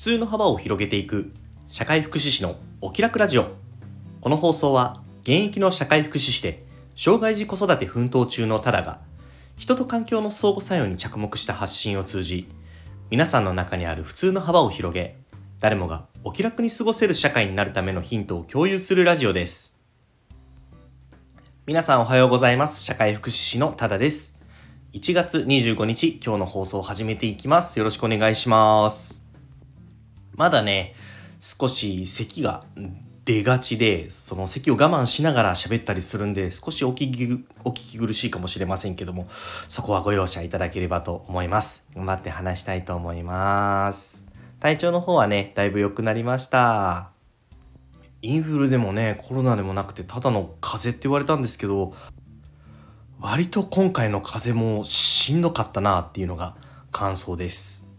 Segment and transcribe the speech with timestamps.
[0.00, 1.30] 通の幅を広げていく
[1.66, 3.48] 社会福祉士のお気楽ラジオ。
[4.22, 6.64] この放送は現役の社会福祉士で
[6.96, 9.00] 障害児子育て奮闘中のタダが
[9.58, 12.48] 人と環境の相互作用に着目した発信を通じ
[13.10, 15.18] 皆さんの中にある普通の幅を広げ
[15.58, 19.78] 誰もがお気楽に過ごせる社会になるためのヒントを共有するラジオです。
[21.66, 22.82] 皆さんおはようございます。
[22.82, 24.40] 社会福祉士のタダです。
[24.94, 27.78] 1月25日今日の放送を始めていきます。
[27.78, 29.29] よろしくお願いします。
[30.34, 30.94] まだね
[31.38, 32.64] 少し咳が
[33.24, 41.86] 出がちでその咳を我慢しながら喋ったりするんで少しお聞きお聞き苦しいかもしれませんけどもそこはご容赦いただければと思います。
[41.94, 44.26] 頑張って話したいと思います。
[44.58, 47.10] 体調の方はねだいぶ良くなりました。
[48.22, 51.94] インフルでもねコロナでもなくてただの風邪って言われたんですけど
[53.20, 56.56] 割と今回の風もしんどかったなっていうのが
[56.90, 57.90] 感想です。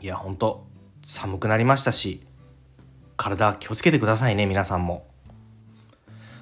[0.00, 0.69] いやほんと。
[1.10, 2.22] 寒くなりましたし
[3.16, 5.08] 体気をつけてくださいね皆さんも。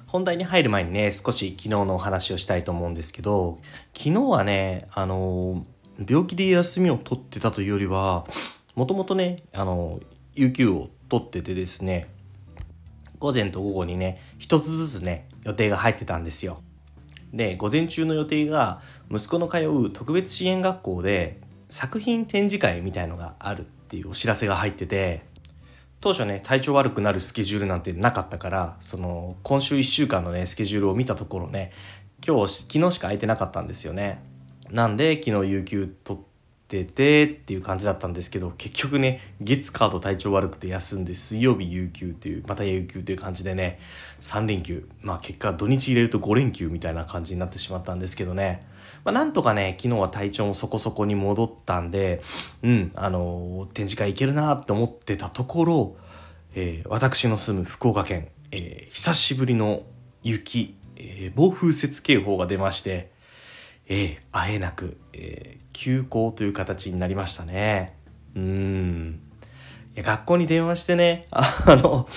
[0.05, 3.59] 本題に入る前にね少し昨日のお話をしたいと思うんですけど
[3.95, 5.65] 昨日はねあの
[6.07, 8.25] 病気で休みを取ってたというよりは
[8.75, 9.99] もともとねあの
[10.35, 12.07] 有給を取っててですね
[13.17, 16.61] 午前と午後にね一つずつね予定が入ってたんですよ。
[17.33, 23.65] で午前中の予定が息子の通う特別支援学校で作品展示会みたいのがある。
[23.78, 25.23] っていうお知らせが入ってて
[25.99, 31.73] 当初ね体調悪くなるスケジュールなんてなかったからその今週1週間のねスケジュールを見たところね
[32.25, 34.21] 今日昨日しか空いてなかったんですよね。
[34.69, 36.21] なんで昨日有給取っ
[36.69, 43.79] ててっていう感じだったんですけど結局ね月カード体調悪くて休んで水曜日有給っていうまた有給っていう感じでね
[44.21, 44.87] 3連休。
[45.01, 48.67] まあ結果土日入れると5連休みたいな感じになってしまったんですけどね。
[49.03, 52.21] まあ、なんとかね昨日は体調もそこそこに戻ったんで
[52.61, 55.95] うんあのー、展示会行けるなって思ってたところ、
[56.53, 59.83] えー、私の住む福岡県、えー、久しぶりの
[60.21, 63.09] 雪、え暴風雪警報が出まして
[63.89, 67.97] えー、会えなく、えー、休校という形になりましたね。
[68.35, 69.19] うん。
[69.95, 72.07] いや学校に電話してね、あの、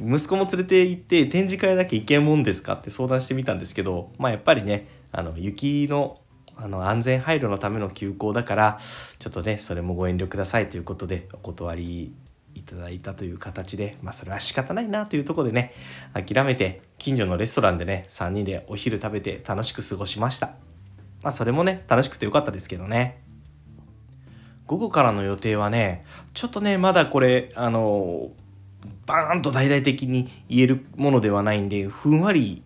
[0.00, 6.20] 息子も連れて行って展示会だけ行けんもんですかって相談してみたんですけど、まあやっぱりね、あの、雪の
[6.56, 8.78] あの安全配慮のための休校だから
[9.18, 12.14] ちょっとねそれもご遠慮くださいということでお断り
[12.54, 15.74] いただいたという形でまあそれは仕方ないなというとこでね
[16.12, 20.54] 諦めて近所のレストランでね3人でお昼食べて楽しく過ごしました
[21.24, 23.22] まあそれもね、楽しくてよかったですけどね。
[24.66, 26.04] 午後からの予定はね、
[26.34, 28.30] ちょっとね、まだこれ、あの、
[29.06, 32.62] バーンと大々的に言えるものではないんで、ふんわり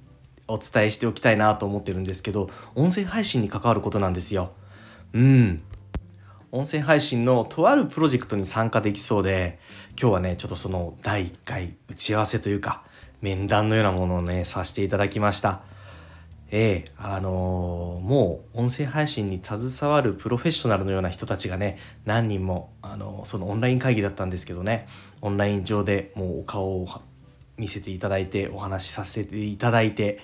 [0.49, 4.51] お伝えしておきたいなと思ってるんですけど、音声配信に関わることなんですよ。
[5.13, 5.63] うん。
[6.51, 9.61] 音声配信のとあるプロジェクトに参加できそうで、
[10.01, 12.83] 今日はね、ちょっとその第1回打ち合わせというか、
[13.21, 15.63] 面談のようなものをね、させていただきました。
[16.51, 24.87] ええあのー、もう音声配信に携わるプロフェッショナルのような人たちがね何人も、あのー、そのオンライン会議だったんですけどね
[25.21, 26.89] オンライン上でもうお顔を
[27.59, 30.21] 見せていただいてお話しさせていただいて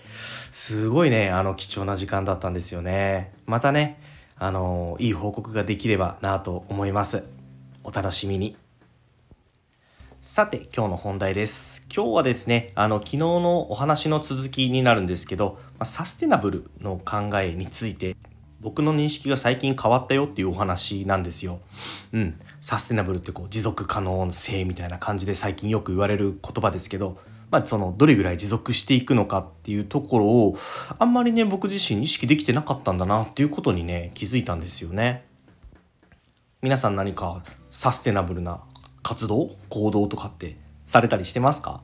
[0.51, 3.33] すごいねあの貴重な時間だったんですよね。
[3.45, 4.01] またね
[4.37, 7.25] あのー、いい報告ができればなと思います。
[7.83, 8.64] お楽しみに。
[10.27, 11.87] さて、今日の本題です。
[11.95, 18.17] 今日はですね、あの、昨日のお話の続きになるんですけど、まサステナブルの考えについて、
[18.59, 21.61] 僕の認識が最近変わったよっていうお話なんですよ。
[22.15, 22.41] うん。
[22.63, 27.19] サステナブルってこう、持続可能性みたいな感じで最近よく言われる言葉ですけど、
[27.51, 30.57] まあ、その、どれぐらい持続していくのかっていうところを、
[30.99, 35.27] あんまりね、僕自身意識できてなかったんだなっていうことにね、気づいたんですよね。
[36.63, 38.63] 皆さん何かサステナブルな
[39.05, 41.81] 活動行動とかってされたりしてますか？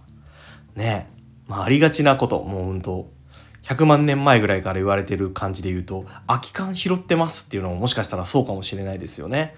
[0.74, 1.20] ねえ。
[1.46, 3.10] まあ、ありがちなこと、もうほんと、
[3.64, 9.54] 100万年前ぐらいから言われてる感じで言うと、空き缶拾ってますっていうのももしかしたらそうかもしれないですよね。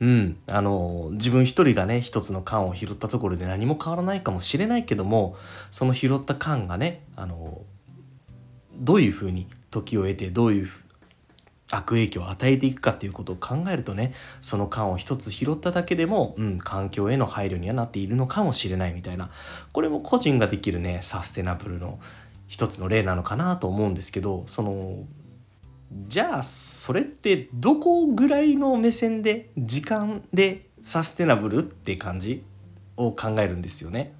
[0.00, 0.38] うん。
[0.46, 5.36] あの、自分一人がね、一つの缶を拾ったところで何も変わらないかもしれないけども、
[5.70, 7.60] その拾った缶がね、あの、
[8.76, 10.70] どういうふうに時を得て、どういう
[11.76, 19.30] 悪影響を与えていくかっていうことを考えるとねその缶を一つ拾っただけでも、うん、環境への配慮にはなっているのかもしれないみたいな
[19.72, 21.98] これも個人ができるねサステナブルの
[22.46, 25.04] 一つの例なのかなと思うんですけどその
[26.08, 32.44] じゃあそれってどこぐらいの目線で時間でサステナブルって感じ
[32.96, 34.12] を考えるんですよね。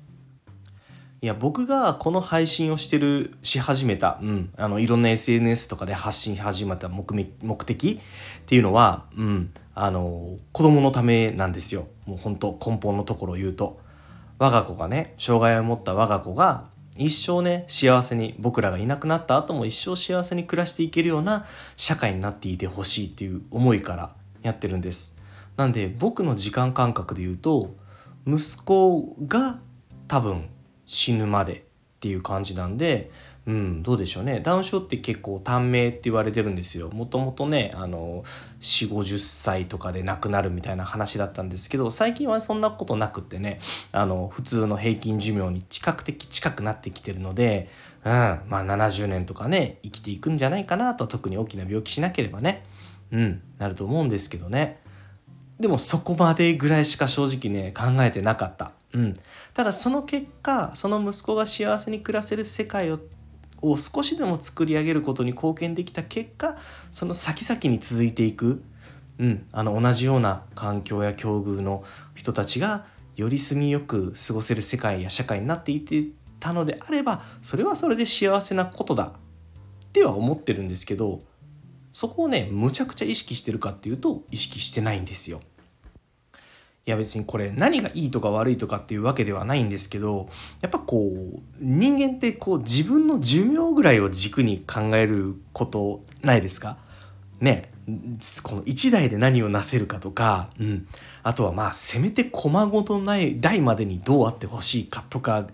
[1.24, 7.02] いや僕がこの配信をしてるし始めた、うん、あのいろんな SNS とかで発信し始めた目
[7.42, 11.88] 目的っていうのは、うん、あの子供のためなんですよ。
[12.04, 13.80] もう本当根本のところを言うと。
[14.38, 16.64] 我が子がね障害を持った我が子が
[16.98, 24.12] 一生ね幸せに僕らがいなくなった後も一生幸せに暮らしていけるような社会になっていてほしいっていう思いから
[24.42, 25.16] やってるんです。
[25.56, 27.74] なんで僕の時間感覚で言うと
[28.26, 29.58] 息子が
[30.06, 30.50] 多分
[30.86, 31.62] 死ぬまでっ
[32.00, 33.10] ていう感じなんで
[33.46, 34.40] うん、どうでしょうね。
[34.40, 36.88] ダウン症って結構短命って言われてるんですよ。
[36.88, 38.24] もともとねあの
[38.60, 43.60] 4 5 0歳とかで亡くなるみたいな話だったんですけど最近はそんなことなくってね
[43.92, 47.68] あの普通の平均寿命に比較的近くなってきてるので、
[48.02, 52.64] うん、まあ70年とかね生きていくんじゃないかなと特に大きな病気しなければね
[53.12, 54.80] うんなると思うんですけどね。
[55.60, 58.72] でもそこまでぐらいしか正直ね考えてなかった。
[58.94, 59.14] うん、
[59.52, 62.98] ただその結果その息子が幸せに暮らせる世界を
[63.62, 66.56] を少しでも作り上げることに貢献できた結果
[66.90, 68.62] その先々に続いていく、
[69.18, 71.82] うん、あの同じような環境や境遇の
[72.14, 72.84] 人たちが
[73.16, 76.04] より住みよく過ごせる世界や社会になっていって
[76.40, 79.12] たのであればそれはそれで幸せなことだ
[79.86, 81.22] っては思ってるんですけど
[81.92, 85.40] そこをねむちゃくちゃ意識してるかっていうと意識してないんですよ。
[86.86, 90.28] いや別にこれ何がいいとか悪いとかっていうわけではないんですけど
[90.60, 96.76] やっぱこう人間ってこう自分の寿命ぐらいを軸に考えることないですか？
[97.40, 97.70] ね。
[98.42, 100.88] この1代で何をなせるかとか、うん、
[101.22, 105.46] あとはまあせめて駒ごとない代までにどうあってほしいかとか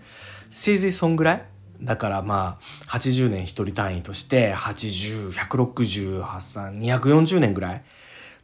[0.49, 1.43] せいぜいそんぐらい？
[1.81, 7.81] だからまあ80年1人単位として801683240年ぐらい、ま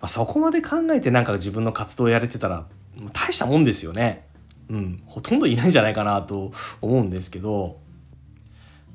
[0.02, 2.66] あ、そこまで考えてなんか自分の活動をやれてたら
[3.14, 4.26] 大したもんですよね。
[4.70, 6.52] うん、ほとんどいないんじゃないかなと
[6.82, 7.78] 思うんですけど、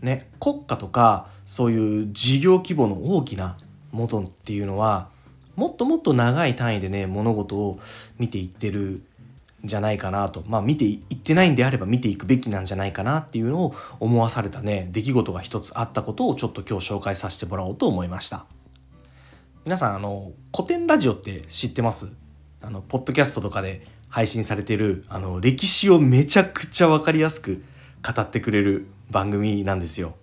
[0.03, 3.57] ね、国家とかそういう事業規模の大きな
[3.91, 5.09] ものっていうのは
[5.57, 7.79] もっともっと長い単位でね物事を
[8.19, 9.03] 見ていってるん
[9.65, 10.43] じゃないかなと。
[10.47, 18.47] まあ見ていってないんであれば見ていくべきなんじゃないかなっていうのを思わされたね出来事が一つあったことをちょっと今日紹介させてもらおうと思いました。
[19.65, 22.22] 皆さんあの古典ラジオって知ってます？
[22.63, 27.65] あのポッドキャストとかで配信されてるあの歴史をめちゃくちゃ分かりやすく
[28.03, 30.15] 語ってくれる番組なんですよ。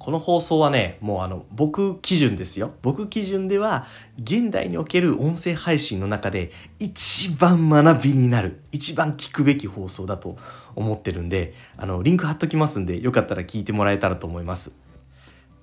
[0.00, 2.72] この放送はね、もうあの、僕基準ですよ。
[2.80, 3.84] 僕基準では、
[4.18, 10.38] 現代における音声配信の中で、一番学びになる、一番聞くべき放送だと
[10.74, 14.80] 思ってるんで、あの、リンク貼っときますんで、よかったら聞いてもらえたらと思います。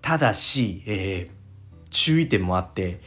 [0.03, 3.01] ただし、えー、注意点もあって、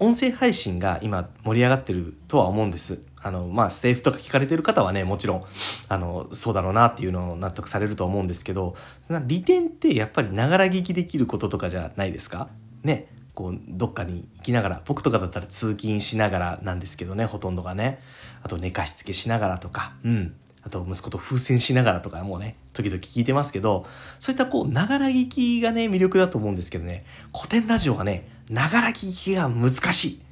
[0.00, 3.00] 音声配信が今盛り上がってるとは思うんです。
[3.22, 5.44] あの、まあ、ステーフとか聞かれてる方はね、もちろん、
[5.88, 8.74] あの、そうだろうなっていうのを納得されると思うんですけど、
[9.26, 12.48] 利点ってやっぱりながら聞きできることとかじゃないですか？
[12.82, 13.08] ね。
[13.34, 18.00] こう、どっかに行きながら、僕とかだったら通勤しながらなんですけどね、ほとんどがね。
[18.42, 20.34] あと寝かしつけしながらとか、うん。
[20.62, 23.86] あと息子と風船しながらとかもうね、時々聞いてますけど、
[24.18, 30.22] そういったこう、ながら聞きがね、魅力だと思うんですけどね、古典ラジオはね、ながら聞きが難しい。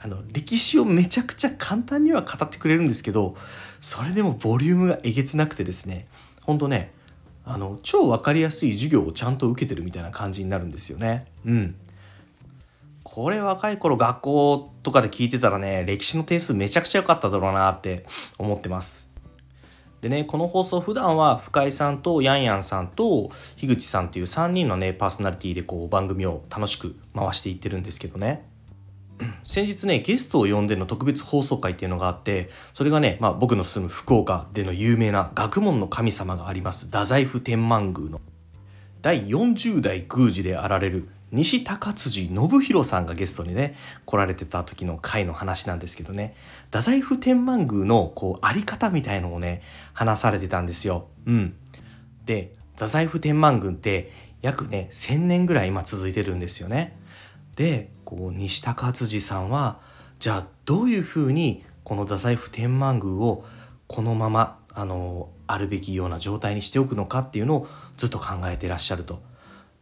[0.00, 3.36] あの、歴史をめちゃくちゃ簡単には語ってくれるんですけど、
[3.80, 6.06] それでもボリュームがえげつなくてですね、
[6.42, 6.92] ほんとね、
[7.44, 11.26] あの、超わかりやすい授業をちゃんと受けてるみたいな感じになるんですよね。
[11.44, 11.74] うん。
[13.02, 18.04] これ若い頃学校とかで聞いてたらね、歴史の点数めちゃくちゃ良かっただろうなって
[18.38, 19.12] 思ってます。
[20.00, 28.48] でね、この放送普段は深井さんとヤンヤンさんと樋口さんっていう3人のね、パーソナリティでこう番組を楽しく回していってるんですけどね。
[29.44, 38.20] 先日ねゲストを呼んでの特別放送会っていうのがあってそれがね、まあ、僕の住む福岡での有名な学問の神様があります太宰府天満宮の
[39.02, 43.76] 第40代宮司であられる西高辻信弘さんがゲストにね
[44.06, 46.34] 来られてた時の回の話なんですけどね
[46.66, 49.62] 太宰府天満宮のこうあり方みたいのをね
[49.92, 51.08] 話されてたんですよ。
[51.26, 51.54] うん、
[52.24, 56.96] で太宰府天満宮って約ね1,000年ぐらい今続いてるんですよね。
[57.56, 59.80] でこう西高辻さんは
[60.18, 63.44] じゃあどういうふうにこの太宰府天満宮を
[63.86, 69.20] このままあのあるべきような状態にしておくのかっていうのをずっと考えてらっしゃると。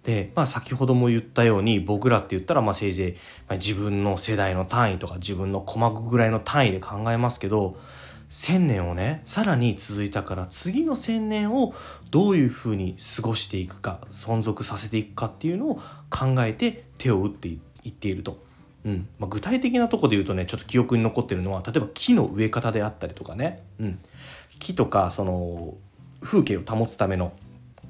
[0.04, 3.14] で、まあ、先ほども言ったように僕らって言ったらまあせいぜい、
[3.46, 7.76] ま、自分の世代の単位とか自分の鼓膜ぐらいの単位で考えますけど
[8.30, 11.74] 1,000年をねさらに続いたから次の1,000年を
[12.10, 15.74] どういうふうに過ごしていくか存続させていくかっていうのを
[16.08, 18.46] 考えて手を打っていっていると。
[18.86, 23.98] うんまあ、具体的なとこで言うとねちょっと記憶に残ってるのは例えば木の植え方であったりとかね、うん、
[24.58, 25.74] 木とかその
[26.20, 27.32] 風景を保つための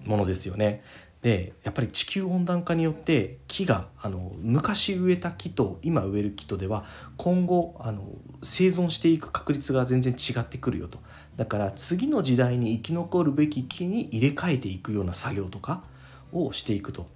[0.04, 0.82] ものですよね。
[1.22, 6.84] でやっぱり地球温暖化によって木があの昔植えた木と今植える木とでは
[7.16, 8.04] 今後あの
[8.42, 11.00] 生存していく確率が全然違ってくるよと
[11.36, 15.82] だから次の時代に生き残るべき木に入れ替えていくような作業とか
[16.32, 17.08] をしていくと。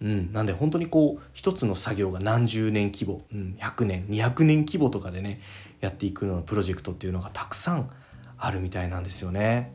[0.00, 5.40] うん、なんで本当にこう一つの作業が何十年規模、うん、100年200年規模とかでね
[5.80, 7.90] やっていくようなプロジェクトっていうのがたくさん
[8.38, 9.72] あるみたいなんですよね。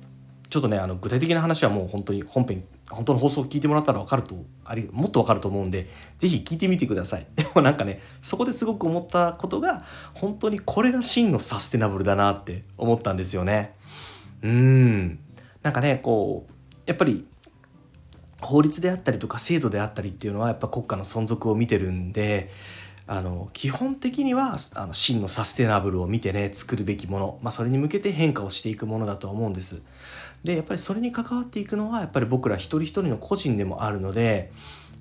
[0.49, 5.87] ちょっとねあの具体的な話はもう本当に本編本当の放送を聞いてもらったら分かるとありもっと分かると思うんで
[6.19, 7.25] 是非聞いてみてください。
[7.35, 13.73] でもなんかねそこですごく思ったことが本当にこれが真のサステナブルだなって思ったんですよね。
[14.43, 15.19] うん。
[15.63, 16.53] なんかねこう
[16.85, 17.25] やっぱり
[18.41, 22.51] 法律であったりとか制度であったりっていうのはやっぱ国家の存続を見てるんで
[23.05, 29.81] あの基本的にはあの真のサステナブルを見てね作るべきもの、まあ、それに向けて変化をしていくものだと思うんです。
[30.43, 34.51] でやっぱりそれに関わっていくのはやっぱり僕ら一人一人の個人でもあるので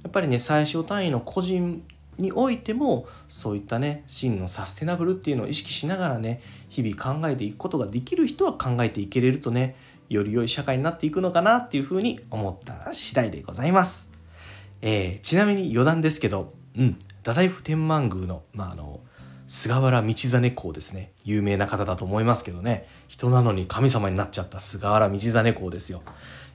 [0.03, 1.85] やっぱりね最小単位の個人
[2.19, 9.77] においてもそういったね真のサステナブルっていうのを意識しながらね日々考えていくことができる人は考えていけれるとね
[10.09, 14.13] より良い社会になっていくのかなっていうふうに思った次第でございます。
[14.83, 19.01] えー、ちなみに余談ですけど、うん、太宰府天満宮の、まあ、あの
[19.47, 21.13] 菅原道真公ですね。
[21.25, 22.89] 有名な方だと思いますけどね。
[23.13, 26.03] 人なのに神様になっちゃった菅原道真公ですよ、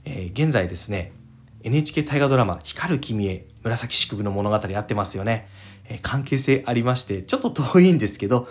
[0.05, 1.13] えー、現在ですね
[1.61, 5.47] NHK 大河ドラマ「光る君へ紫式部の物語」やってますよね、
[5.85, 8.47] えー、関係性ありましてちょっと遠いんですけど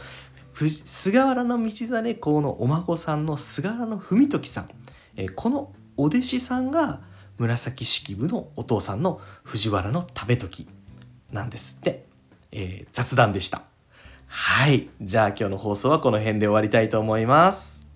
[0.54, 4.70] 菅原道真公のお孫さんの菅原文時さん、
[5.16, 7.00] えー、このお弟子さんが
[7.38, 10.68] 紫式部のお父さんの藤原の為時。
[11.33, 12.04] なんですって、
[12.52, 13.62] えー、雑談でした。
[14.26, 14.88] はい。
[15.00, 17.87] じゃあ今日の放送はこの辺で終わりたいと思います。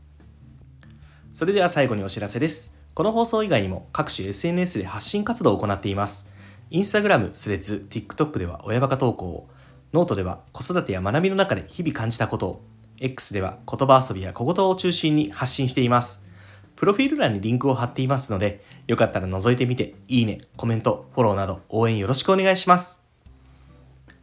[1.32, 2.72] それでは最後にお知らせです。
[2.94, 6.28] この放送以外にも各種 SNS で発信活動を行っています。
[6.70, 9.26] インスタグラム、スレッズ、TikTok では親バカ投稿。
[9.26, 9.48] を
[9.92, 12.46] ノートでは子育てや学びの中で日々感じたこと。
[12.46, 12.62] を
[13.00, 16.24] X では言葉遊びや小言を中心に発信しています。
[16.76, 19.94] プロフィール欄にリンクを貼っていますのでよかったら覗いてみて。
[20.08, 23.09] いいね、コメント、フォローなど応援よろしくお願いします。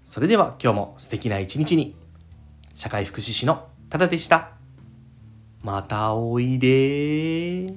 [0.08, 1.94] それでは今日も素敵な一日に。
[2.74, 4.52] 社会福祉士のただでした。
[5.62, 7.74] またおいで